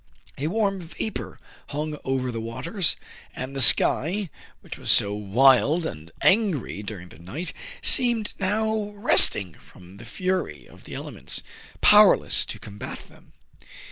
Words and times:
A 0.39 0.47
warm 0.47 0.79
vapor 0.79 1.39
hung 1.67 1.95
over 2.03 2.31
the 2.31 2.41
waters; 2.41 2.95
and 3.35 3.55
the 3.55 3.61
sky, 3.61 4.31
which 4.61 4.75
was 4.75 4.89
so 4.89 5.13
wild 5.13 5.85
and 5.85 6.09
angry 6.23 6.81
during 6.81 7.09
the 7.09 7.19
night, 7.19 7.53
seemed 7.83 8.33
now 8.39 8.93
resting 8.95 9.53
from 9.53 9.97
the 9.97 10.05
fury 10.05 10.65
of 10.65 10.85
the 10.85 10.95
elements, 10.95 11.43
powerless 11.81 12.47
to 12.47 12.57
combat 12.57 13.01
them. 13.09 13.33